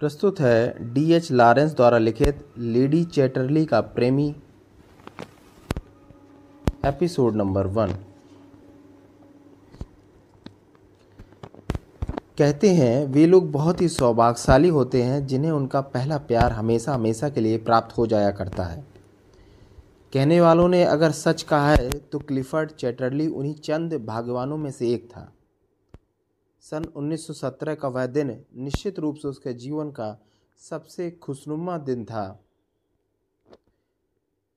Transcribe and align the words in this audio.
प्रस्तुत 0.00 0.38
है 0.40 0.92
D 0.94 1.02
H 1.12 1.30
Lawrence 1.32 1.74
द्वारा 1.76 1.96
लिखित 1.98 2.44
लेडी 2.58 3.02
चैटरली 3.04 3.64
का 3.64 3.80
प्रेमी 3.80 4.28
एपिसोड 6.86 7.34
नंबर 7.36 7.66
वन। 7.66 7.92
कहते 12.38 12.70
हैं, 12.70 13.06
वे 13.06 13.26
लोग 13.26 13.50
बहुत 13.52 13.80
ही 13.80 13.88
सौभाग्यशाली 13.88 14.68
होते 14.68 15.02
हैं 15.02 15.26
जिन्हें 15.26 15.50
उनका 15.52 15.80
पहला 15.80 16.18
प्यार 16.18 16.52
हमेशा 16.52 16.94
हमेशा 16.94 17.28
के 17.28 17.40
लिए 17.40 17.58
प्राप्त 17.58 17.96
हो 17.98 18.06
जाया 18.06 18.30
करता 18.30 18.64
है। 18.64 18.84
कहने 20.12 20.40
वालों 20.40 20.68
ने 20.68 20.82
अगर 20.84 21.10
सच 21.10 21.42
कहा 21.42 21.70
है 21.70 21.90
तो 21.90 22.18
क्लिफर्ड 22.18 22.70
चैटरली 22.70 23.26
उन्हीं 23.26 23.54
चंद 23.54 23.94
भाग्यवानों 24.06 24.56
में 24.56 24.70
से 24.70 24.90
एक 24.90 25.08
था। 25.10 25.32
सन 26.60 26.84
1917 26.84 27.74
का 27.74 27.88
वह 27.88 28.06
दिन 28.06 28.44
निश्चित 28.54 28.98
रूप 28.98 29.16
से 29.16 29.28
उसके 29.28 29.52
जीवन 29.52 29.90
का 29.90 30.22
सबसे 30.58 31.10
खुशनुमा 31.10 31.78
दिन 31.78 32.04
था। 32.04 32.44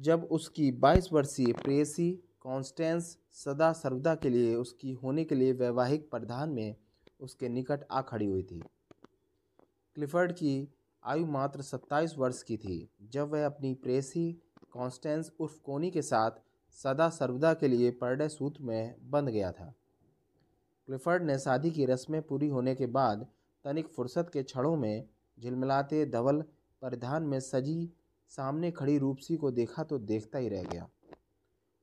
जब 0.00 0.24
उसकी 0.24 0.72
22 0.72 1.12
वर्षीय 1.12 1.52
प्रेसी 1.52 2.22
कॉन्स्टेंस 2.40 3.18
सदा 3.32 3.72
सर्वदा 3.72 4.14
के 4.14 4.28
लिए 4.28 4.54
उसकी 4.54 4.92
होने 4.92 5.24
के 5.24 5.34
लिए 5.34 5.52
वैवाहिक 5.52 6.10
प्रधान 6.10 6.48
में 6.48 6.76
उसके 7.20 7.48
निकट 7.48 7.80
आ 7.90 8.00
खड़ी 8.00 8.26
हुई 8.26 8.42
थी। 8.42 8.62
क्लिफर्ड 9.94 10.32
की 10.32 10.68
आयु 11.04 11.26
मात्र 11.26 11.62
27 11.62 12.14
वर्ष 12.18 12.42
की 12.42 12.56
थी। 12.56 12.88
जब 13.02 13.28
वह 13.28 13.46
अपनी 13.46 13.74
प्रेसी 13.74 14.42
कॉन्स्टेंस 14.70 15.32
उर्फ़ 15.40 15.60
कोनी 15.60 15.90
के 15.90 16.02
साथ 16.02 16.30
सदा 16.70 17.08
सर्वदा 17.08 17.54
के 17.54 17.68
लिए 17.68 17.90
परडे 17.90 18.28
सूत्र 18.28 18.62
में 18.62 19.10
बंध 19.10 19.28
गया 19.28 19.52
था। 19.52 19.74
क्लिफर्ड 20.88 21.22
ने 21.22 21.38
शादी 21.38 21.70
की 21.70 21.84
रस्में 21.86 22.20
पूरी 22.22 22.48
होने 22.48 22.74
के 22.74 22.86
बाद 22.86 23.26
तनिक 23.64 23.88
फुर्सत 23.88 24.30
के 24.32 24.42
क्षणों 24.42 24.76
में 24.76 25.08
झिलमिलाते 25.38 26.04
धवल 26.06 26.40
परिधान 26.82 27.22
में 27.22 27.40
सजी 27.40 27.90
सामने 28.28 28.70
खड़ी 28.70 28.96
रूपसी 28.98 29.36
को 29.36 29.50
देखा 29.50 29.82
तो 29.82 29.98
देखता 29.98 30.38
ही 30.38 30.48
रह 30.48 30.62
गया। 30.62 30.88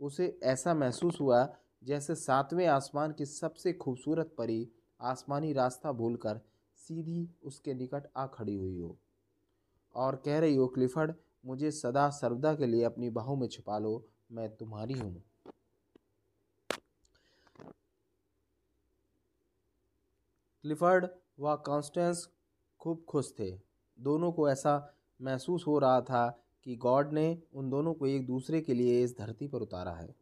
उसे 0.00 0.38
ऐसा 0.42 0.74
महसूस 0.74 1.20
हुआ 1.20 1.56
जैसे 1.84 2.14
सातवें 2.14 2.66
आसमान 2.66 3.12
की 3.12 3.26
सबसे 3.26 3.72
खूबसूरत 3.72 4.34
परी 4.38 4.68
आसमानी 5.00 5.52
रास्ता 5.52 5.92
भूलकर 5.92 6.40
सीधी 6.78 7.28
उसके 7.42 7.74
निकट 7.74 8.10
आ 8.16 8.26
खड़ी 8.26 8.54
हुई 8.54 8.78
हो। 8.78 8.96
और 9.94 10.22
कह 10.24 10.38
रही 10.38 10.56
हो, 10.56 10.66
क्लिफर्ड, 10.66 11.14
मुझे 11.46 11.70
सदा 11.70 12.08
सर्वदा 12.10 12.54
के 12.54 12.66
लिए 12.66 12.84
अपनी 12.84 13.10
बाहों 13.10 13.36
में 13.36 13.48
छुपा 13.48 13.78
लो, 13.78 14.04
मैं 14.32 14.56
तुम्हारी 14.56 14.94
हूँ। 14.94 15.22
क्लिफर्ड 20.64 21.06
व 21.40 21.54
कॉन्स्टेंस 21.56 22.28
खूब 22.80 23.04
खुश 23.08 23.32
थे। 23.38 23.50
दोनों 23.98 24.32
को 24.32 24.48
ऐसा 24.50 24.94
महसूस 25.20 25.66
हो 25.66 25.78
रहा 25.78 26.00
था 26.00 26.28
कि 26.64 26.76
गॉड 26.76 27.12
ने 27.12 27.42
उन 27.54 27.70
दोनों 27.70 27.94
को 27.94 28.06
एक 28.06 28.26
दूसरे 28.26 28.60
के 28.60 28.74
लिए 28.74 29.02
इस 29.04 29.16
धरती 29.18 29.48
पर 29.48 29.58
उतारा 29.58 29.92
है। 29.92 30.14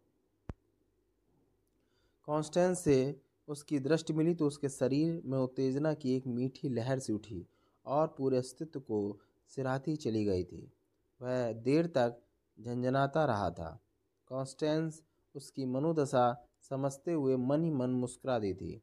कॉन्स्टेंस 2.28 2.78
से 2.78 3.20
उसकी 3.48 3.78
दृष्टि 3.78 4.12
मिली 4.12 4.34
तो 4.34 4.46
उसके 4.46 4.68
शरीर 4.68 5.22
में 5.24 5.38
उत्तेजना 5.38 5.94
की 5.94 6.16
एक 6.16 6.26
मीठी 6.26 6.68
लहर 6.68 6.98
से 6.98 7.12
उठी 7.12 7.46
और 7.86 8.06
पूरे 8.18 8.36
अस्तित्व 8.36 8.80
को 8.80 9.18
सिराती 9.48 9.96
चली 9.96 10.24
गई 10.24 10.44
थी। 10.44 10.72
वह 11.20 11.52
देर 11.52 11.86
तक 11.86 12.18
झंझनाता 12.58 13.24
रहा 13.24 13.50
था। 13.50 13.78
कॉन्स्टेंस 14.26 15.02
उसकी 15.34 15.64
मनोदशा 15.64 16.44
समझते 16.62 17.12
हुए 17.12 17.36
मन 17.36 17.64
ही 17.64 17.70
मन 17.70 17.90
मुस्कुरा 17.90 18.38
दी 18.38 18.54
थी 18.54 18.80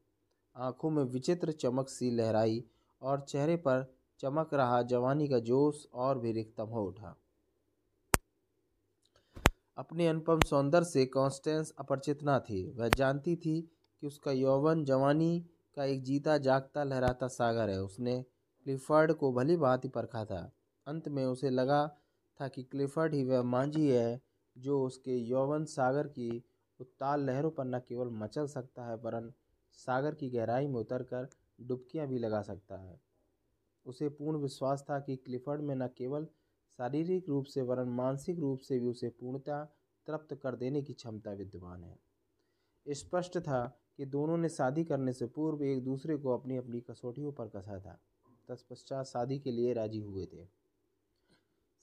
आँखों 0.56 0.90
में 0.90 1.02
विचित्र 1.04 1.52
चमक 1.52 1.88
सी 1.88 2.10
लहराई 2.10 2.64
और 3.02 3.20
चेहरे 3.20 3.56
पर 3.56 3.94
चमक 4.20 4.54
रहा 4.54 4.82
जवानी 4.82 5.28
का 5.28 5.38
जोश 5.38 5.86
और 5.94 6.18
भी 6.18 6.32
रिक्तम 6.32 6.64
हो 6.64 6.84
उठा। 6.84 7.16
अपने 9.78 10.06
अनुपम 10.06 10.40
सौंदर्य 10.40 10.84
से 10.84 11.06
कॉन्स्टेंस 11.06 11.74
अपरिचित 11.78 12.18
न 12.24 12.38
थी। 12.38 12.70
वह 12.70 12.88
जानती 12.88 13.36
थी 13.36 13.60
कि 14.02 14.06
उसका 14.06 14.32
यौवन 14.32 14.84
जवानी 14.84 15.46
का 15.76 15.84
एक 15.84 16.02
जीता 16.02 16.38
जागता 16.38 16.84
लहराता 16.84 17.26
सागर 17.26 17.70
है। 17.70 17.82
उसने 17.82 18.24
क्लिफर्ड 18.66 19.12
को 19.12 19.32
भली 19.32 19.56
भांति 19.56 19.88
परखा 19.88 20.24
था। 20.24 20.52
अंत 20.86 21.08
में 21.08 21.24
उसे 21.24 21.50
लगा 21.50 21.86
था 22.40 22.48
कि 22.48 22.62
क्लिफर्ड 22.62 23.14
ही 23.14 23.24
वह 23.24 23.42
मांझी 23.42 23.88
है 23.90 24.20
जो 24.58 24.84
उसके 24.84 25.16
यौवन 25.16 25.64
सागर 25.64 26.06
की 26.06 26.44
उत्ताल 26.80 27.20
लहरों 27.20 27.50
पर 27.50 27.64
न 27.64 27.78
केवल 27.78 28.08
मचल 28.08 28.46
सकता 28.46 28.86
है, 28.86 28.96
वरन 28.96 29.32
सागर 29.76 30.14
की 30.14 30.30
गहराई 30.30 30.66
में 30.66 30.80
उतरकर 30.80 31.28
डुबकियाँ 31.60 32.06
भी 32.06 32.18
लगा 32.18 32.42
सकता 32.42 32.76
है। 32.76 33.00
उसे 33.86 34.08
पूर्ण 34.08 34.38
विश्वास 34.38 34.84
था 34.90 34.98
कि 35.00 35.16
क्लिफर्ड 35.16 35.60
में 35.60 35.74
न 35.74 35.86
केवल 35.86 36.26
शारीरिक 36.78 37.28
रूप 37.28 37.44
से, 37.44 37.62
वरन 37.62 37.88
मानसिक 37.88 38.38
रूप 38.38 38.58
से 38.58 38.78
भी 38.78 38.86
उसे 38.86 39.08
पूर्णतः 39.08 39.64
तृप्त 40.06 40.34
कर 40.34 40.56
देने 40.56 40.82
की 40.82 40.92
क्षमता 40.92 41.32
विद्यमान 41.32 41.84
है। 41.84 42.94
स्पष्ट 42.94 43.38
था 43.38 43.80
कि 43.96 44.06
दोनों 44.06 44.36
ने 44.38 44.48
शादी 44.48 44.84
करने 44.84 45.12
से 45.12 45.26
पूर्व 45.26 45.62
एक 45.64 45.84
दूसरे 45.84 46.16
को 46.16 46.38
अपनी 46.38 46.56
अपनी 46.56 46.80
कसौटियों 46.80 47.32
पर 47.32 47.48
कसा 47.48 47.78
था। 47.80 47.98
तत्पश्चात 48.48 49.06
शादी 49.06 49.38
के 49.38 49.50
लिए 49.50 49.72
राज़ी 49.72 50.00
हुए 50.00 50.26
थे। 50.26 50.44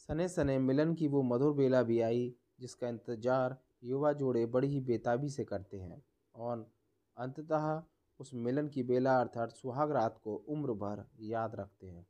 सने 0.10 0.28
सने 0.28 0.60
मिलन 0.60 0.94
की 0.94 1.08
वो 1.08 1.22
मधुर 1.22 1.54
बेला 1.54 1.84
भी 1.84 2.00
आई, 2.02 2.36
जिसका 2.60 2.90
इंतज़ार 2.90 3.58
युवा 3.84 4.14
जोड़े 4.14 4.46
बड़ी 4.46 4.68
ही 4.68 4.80
बेताबी 4.80 5.30
से 5.30 5.44
करते 5.44 5.80
हैं। 5.80 6.04
और 6.36 6.72
अंततः 7.18 7.84
उस 8.20 8.34
मिलन 8.34 8.68
की 8.68 8.84
बेला 8.84 9.20
अर्थात 9.22 9.52
सुहाग 9.52 9.92
रात 9.92 10.18
को 10.24 10.36
उम्र 10.36 10.72
भर 10.72 11.06
याद 11.20 11.56
रखते 11.56 11.88
हैं। 11.88 12.08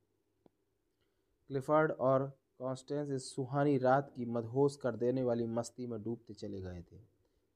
क्लिफर्ड 1.48 1.92
और 1.92 2.40
कॉन्स्टेंस 2.58 3.10
इस 3.10 3.36
सुहानी 3.36 3.78
रात 3.78 4.14
की 4.16 4.26
मदहोश 4.26 4.76
कर 4.76 4.96
देने 4.96 5.24
वाली 5.24 5.46
मस्ती 5.46 5.88
में 5.88 6.04
डूबते 6.04 6.34
चले 6.34 6.62
गए 6.62 6.82
थे। 6.82 6.98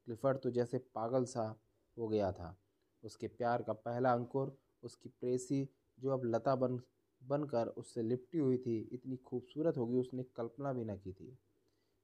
क्लिफर्ड 0.06 0.38
तो 0.38 0.52
जैसे 0.52 0.78
पागल 0.78 1.25
सा 1.25 1.56
हो 1.97 2.07
गया 2.07 2.31
था। 2.31 2.57
उसके 3.03 3.28
प्यार 3.28 3.63
का 3.63 3.74
पहला 3.74 4.13
अंकुर, 4.13 4.57
उसकी 4.84 5.09
प्रेसी 5.09 5.69
जो 6.00 6.09
अब 6.09 6.22
लता 6.25 6.56
बन, 6.56 6.81
बनकर 7.24 7.68
उससे 7.68 8.02
लिपटी 8.02 8.38
हुई 8.38 8.57
थी, 8.57 8.90
इतनी 8.91 9.16
खूबसूरत 9.16 9.78
होगी 9.78 9.97
उसने 9.97 10.24
कल्पना 10.24 10.74
भी 10.74 10.86
न 10.86 10.97
की 10.97 11.13
थी। 11.13 11.38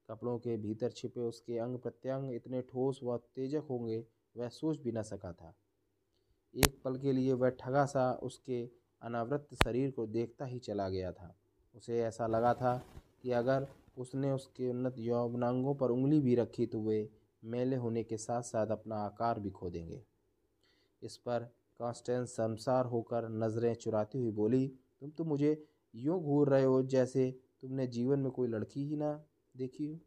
कपड़ों 0.08 0.38
के 0.38 0.56
भीतर 0.56 0.90
छिपे 0.90 1.20
उसके 1.20 1.58
अंग 1.58 1.78
प्रत्यंग 1.78 2.34
इतने 2.34 2.62
ठोस 2.62 3.00
व 3.02 3.16
तेजक 3.16 3.62
होंगे 3.70 4.06
वह 4.36 4.48
सोच 4.50 4.80
भी 4.80 4.92
न 4.92 5.02
सका 5.02 5.32
था। 5.32 5.54
एक 6.54 6.80
पल 6.84 6.96
के 6.96 7.12
लिए 7.12 7.32
वह 7.32 7.48
ठगा 7.50 7.84
सा 7.86 8.12
उसके 8.22 8.62
अनावृत 9.02 9.48
शरीर 9.54 9.90
को 9.90 10.06
देखता 10.06 10.44
ही 10.44 10.58
चला 10.58 10.88
गया 10.88 11.12
था। 11.12 11.34
उसे 11.74 12.02
ऐसा 12.02 12.26
लगा 12.26 12.52
था 12.54 12.76
कि 13.22 13.30
अगर 13.32 13.66
उसने 13.98 14.30
उसके 14.32 14.68
उन्नत 14.70 14.94
यौवनांगों 14.98 15.74
पर 15.74 15.90
उंगली 15.90 16.20
भी 16.20 16.34
रखी 16.34 16.66
तो 16.66 16.80
वे 16.80 17.08
मेले 17.44 17.76
होने 17.76 18.02
के 18.04 18.16
साथ 18.16 18.42
साथ 18.42 18.66
अपना 18.66 18.96
आकार 18.96 19.40
भी 19.40 19.50
खो 19.50 19.70
देंगे। 19.70 20.02
इस 21.02 21.16
पर 21.16 21.48
कॉन्स्टेंस 21.80 22.28
शर्मसार 22.28 22.86
होकर 22.86 23.28
नज़रें 23.28 23.74
चुराती 23.74 24.18
हुई 24.18 24.30
बोली, 24.30 24.66
तुम 25.00 25.10
तो 25.10 25.24
मुझे 25.24 25.66
यूँ 25.94 26.20
घूर 26.20 26.48
रहे 26.48 26.64
हो 26.64 26.82
जैसे 26.84 27.30
तुमने 27.62 27.86
जीवन 27.86 28.20
में 28.20 28.30
कोई 28.30 28.48
लड़की 28.48 28.84
ही 28.84 28.96
ना 28.96 29.12
देखी 29.54 29.86
हो। 29.86 29.98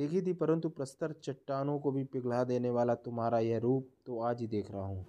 देखी 0.00 0.20
थी, 0.22 0.32
परंतु 0.32 0.68
प्रस्तर 0.68 1.12
चट्टानों 1.14 1.78
को 1.78 1.90
भी 1.92 2.04
पिघला 2.04 2.42
देने 2.44 2.70
वाला 2.70 2.94
तुम्हारा 2.96 3.38
यह 3.40 3.58
रूप 3.58 3.88
तो 4.06 4.20
आज 4.20 4.40
ही 4.40 4.46
देख 4.46 4.70
रहा 4.70 4.84
हूँ। 4.84 5.04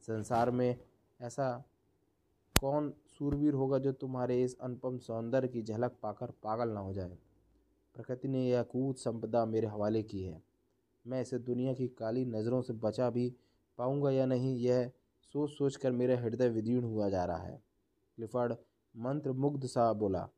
संसार 0.00 0.50
में 0.50 0.76
ऐसा 1.20 1.46
कौन 2.56 2.92
सूरवीर 3.18 3.54
होगा 3.54 3.78
जो 3.78 3.92
तुम्हारे 3.92 4.42
इस 4.44 4.56
अनुपम 4.60 4.98
सौंदर्य 4.98 5.48
की 5.48 5.62
झलक 5.62 5.96
पाकर 6.02 6.30
पागल 6.42 6.68
ना 6.68 6.80
हो 6.80 6.92
जाए? 6.92 7.16
प्रकृति 7.94 8.28
ने 8.28 8.44
यह 8.46 8.62
कूद 8.64 8.96
संपदा 8.96 9.44
मेरे 9.46 9.66
हवाले 9.66 10.02
की 10.02 10.22
है। 10.22 10.42
मैं 11.04 11.20
इसे 11.22 11.38
दुनिया 11.40 11.74
की 11.74 11.88
काली 11.98 12.24
नज़रों 12.26 12.60
से 12.62 12.72
बचा 12.74 13.10
भी 13.10 13.28
पाऊँगा 13.78 14.10
या 14.10 14.26
नहीं, 14.26 14.56
यह 14.56 14.90
सोच 15.34 15.50
सोच 15.50 15.76
कर 15.76 15.92
मेरा 15.92 16.18
हृदय 16.18 16.48
विदीर्ण 16.48 16.84
हुआ 16.84 17.08
जा 17.08 17.24
रहा 17.24 17.38
है। 17.38 17.62
क्लिफर्ड 18.18 18.54
मंत्र 18.94 19.32
मुग्ध 19.32 19.66
सा 19.66 19.92
बोला, 19.92 20.28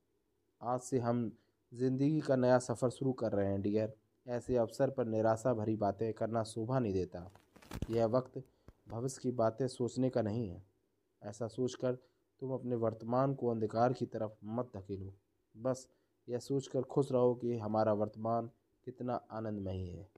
आज 0.61 0.81
से 0.81 0.99
हम 0.99 1.31
ज़िंदगी 1.75 2.21
का 2.21 2.37
नया 2.37 2.59
सफ़र 2.59 2.91
शुरू 2.91 3.13
कर 3.13 3.33
रहे 3.33 3.47
हैं, 3.47 3.63
डियर। 3.63 3.93
ऐसे 4.27 4.57
अवसर 4.57 4.91
पर 4.91 5.07
निराशा 5.07 5.55
भरी 5.55 5.77
बातें 5.77 6.13
करना 6.13 6.43
शोभा 6.43 6.79
नहीं 6.79 6.93
देता। 6.93 7.31
यह 7.91 8.07
वक्त 8.07 8.43
भविष्य 8.89 9.21
की 9.23 9.31
बातें 9.31 9.67
सोचने 9.69 10.11
का 10.11 10.23
नहीं 10.23 10.49
है। 10.49 10.63
ऐसा 11.23 11.49
सोचकर 11.49 11.93
तुम 12.41 12.53
अपने 12.53 12.77
वर्तमान 12.77 13.35
को 13.35 13.49
अंधकार 13.49 13.93
की 13.93 14.07
तरफ़ 14.07 14.33
मत 14.45 14.71
धकेलो। 14.77 15.13
बस 15.57 15.89
यह 16.29 16.39
सोचकर 16.39 16.83
खुश 16.83 17.13
रहो 17.13 17.35
कि 17.35 17.59
हमारा 17.59 17.93
वर्तमान 17.93 18.51
कितना 18.85 19.15
आनंदमयी 19.31 19.89
है। 19.89 20.09